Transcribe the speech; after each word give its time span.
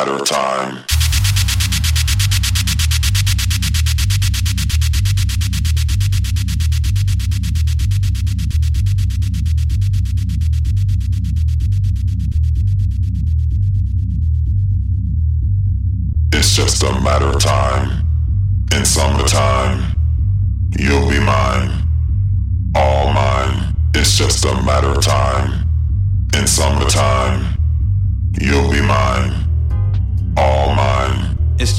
Matter 0.00 0.14
of 0.14 0.24
time. 0.26 0.49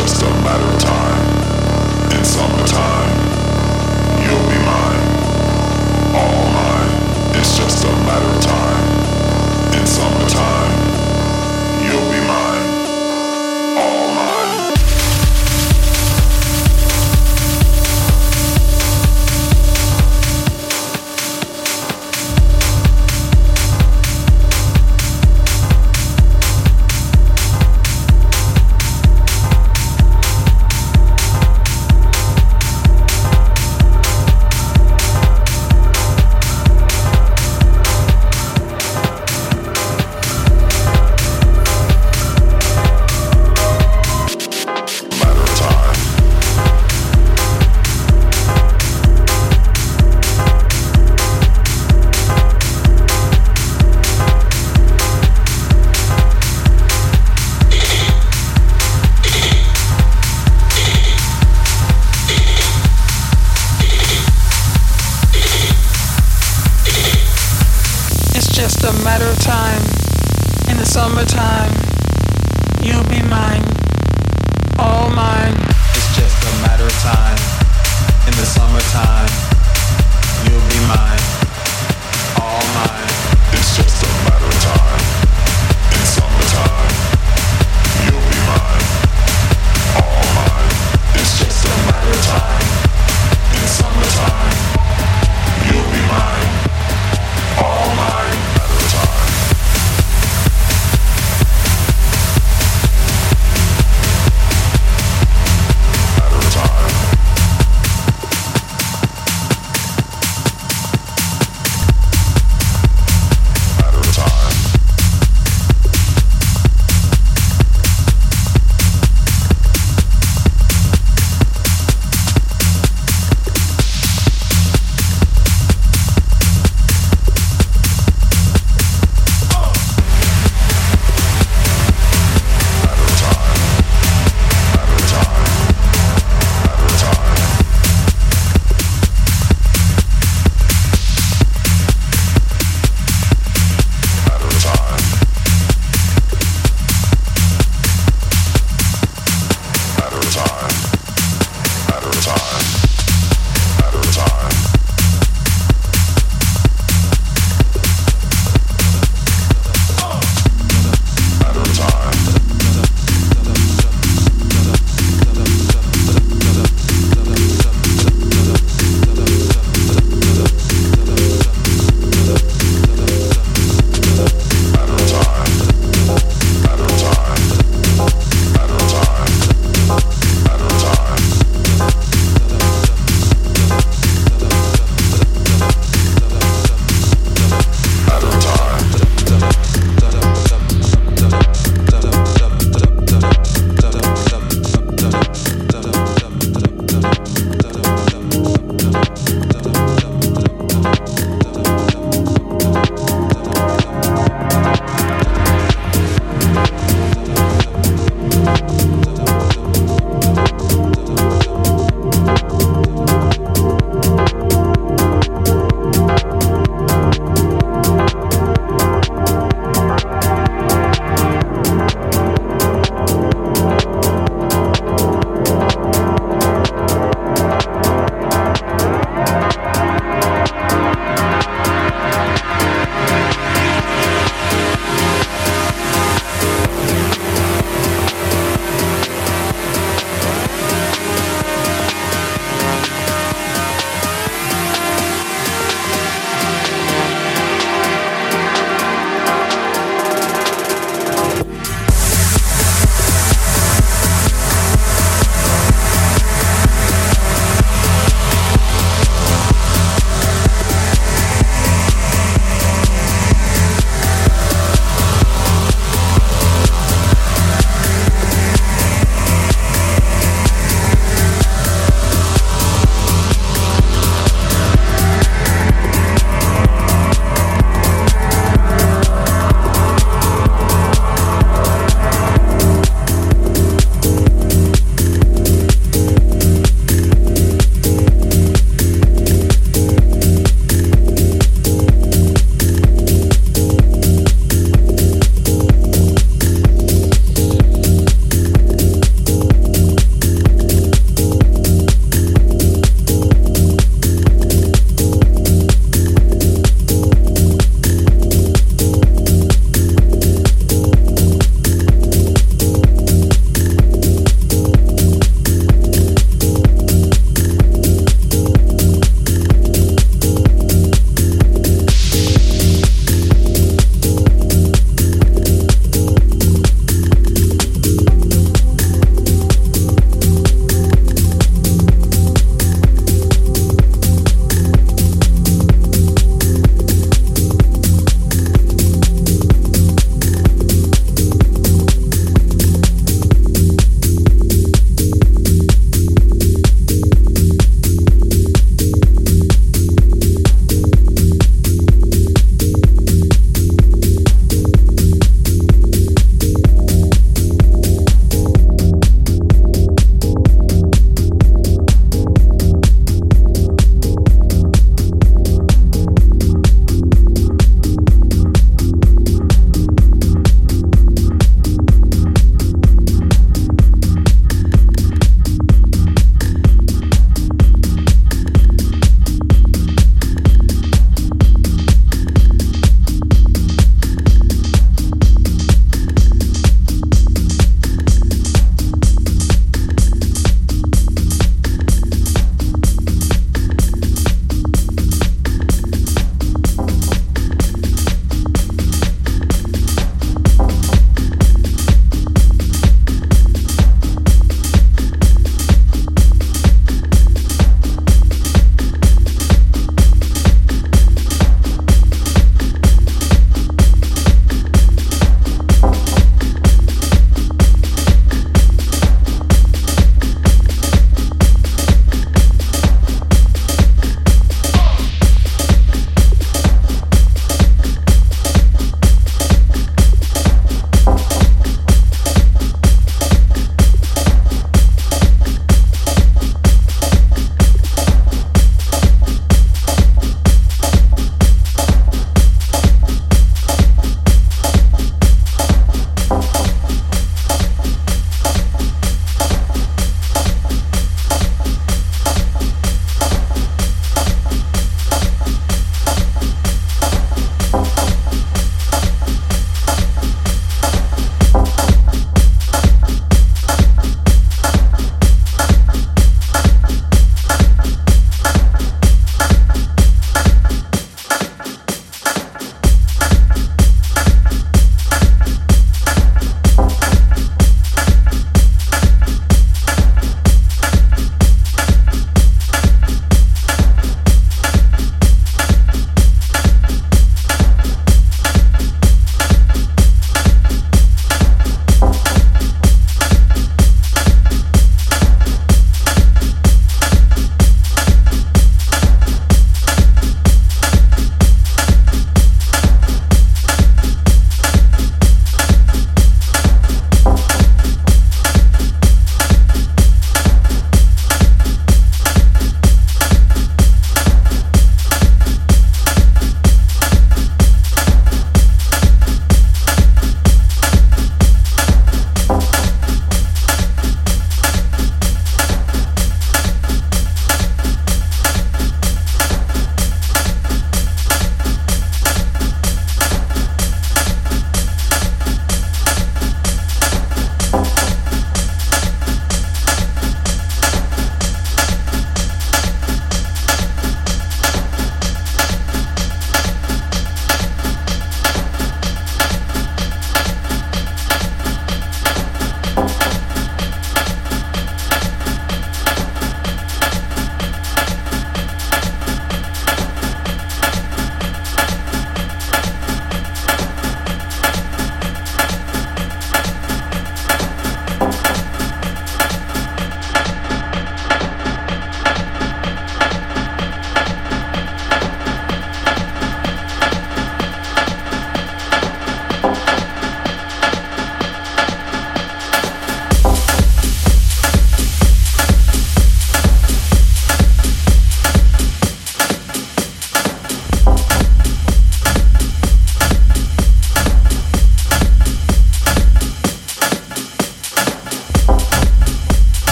It's 0.00 0.12
just 0.12 0.22
a 0.22 0.30
matter 0.42 0.64
of 0.64 0.78
time. 0.78 1.26
In 2.16 2.24
summertime, 2.24 3.18
you'll 4.22 4.48
be 4.48 4.58
mine. 4.64 5.02
All 6.14 6.46
mine. 6.54 7.34
It's 7.34 7.58
just 7.58 7.84
a 7.84 7.90
matter 8.06 8.30
of 8.30 8.40
time. 8.40 9.76
In 9.76 9.86
you'll 9.86 10.57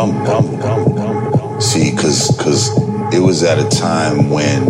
something 0.00 0.24
from 0.24 0.94
them. 0.94 1.60
See, 1.60 1.90
because 1.90 2.34
because 2.36 2.76
it 3.14 3.20
was 3.20 3.42
at 3.42 3.58
a 3.58 3.68
time 3.68 4.30
when 4.30 4.64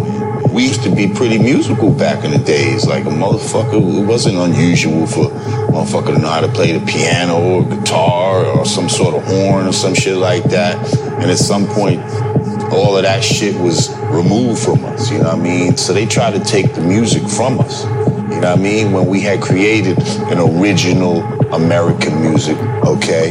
we 0.53 0.67
used 0.67 0.83
to 0.83 0.93
be 0.95 1.07
pretty 1.07 1.39
musical 1.39 1.93
back 1.93 2.25
in 2.25 2.33
the 2.33 2.39
days. 2.39 2.87
Like 2.87 3.05
a 3.05 3.11
motherfucker, 3.11 4.03
it 4.03 4.07
wasn't 4.07 4.37
unusual 4.37 5.07
for 5.07 5.27
a 5.27 5.35
motherfucker 5.71 6.15
to 6.17 6.19
know 6.19 6.29
how 6.29 6.41
to 6.41 6.49
play 6.49 6.73
the 6.73 6.85
piano 6.85 7.39
or 7.39 7.65
guitar 7.65 8.45
or 8.45 8.67
some 8.67 8.89
sort 8.89 9.15
of 9.15 9.25
horn 9.25 9.69
or 9.69 9.73
some 9.73 9.95
shit 9.95 10.17
like 10.17 10.43
that. 10.45 10.75
And 11.21 11.31
at 11.31 11.39
some 11.39 11.67
point, 11.69 12.01
all 12.73 12.97
of 12.97 13.03
that 13.05 13.23
shit 13.23 13.55
was 13.61 13.95
removed 14.11 14.61
from 14.61 14.85
us, 14.87 15.11
you 15.11 15.19
know 15.19 15.25
what 15.25 15.35
I 15.35 15.43
mean? 15.43 15.77
So 15.77 15.93
they 15.93 16.07
tried 16.07 16.35
to 16.35 16.41
take 16.41 16.75
the 16.75 16.81
music 16.81 17.23
from 17.29 17.61
us, 17.61 17.85
you 17.85 17.91
know 17.91 18.27
what 18.27 18.45
I 18.45 18.57
mean? 18.57 18.93
When 18.93 19.07
we 19.07 19.21
had 19.21 19.41
created 19.41 19.99
an 20.33 20.39
original 20.39 21.23
American 21.53 22.21
music, 22.21 22.57
okay? 22.85 23.31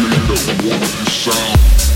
Choice 0.00 0.46
that 0.46 0.64
makes 0.64 0.94
us 1.00 1.12
stand. 1.12 1.89